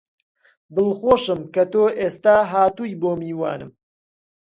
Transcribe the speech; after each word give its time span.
دڵخۆشم 0.75 1.41
کە 1.53 1.63
تۆ 1.71 1.83
ئێستا 1.99 2.35
هاتووی 2.51 2.93
بووی 3.01 3.11
بە 3.21 3.21
میوانم 3.21 3.71